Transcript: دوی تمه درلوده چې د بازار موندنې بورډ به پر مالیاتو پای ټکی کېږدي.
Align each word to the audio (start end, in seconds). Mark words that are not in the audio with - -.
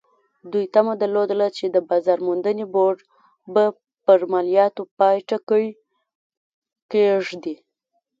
دوی 0.51 0.65
تمه 0.73 0.93
درلوده 1.01 1.47
چې 1.57 1.65
د 1.69 1.75
بازار 1.89 2.19
موندنې 2.27 2.65
بورډ 2.73 2.99
به 3.53 3.65
پر 4.05 4.19
مالیاتو 4.31 4.83
پای 4.97 5.17
ټکی 5.29 5.65
کېږدي. 6.91 7.55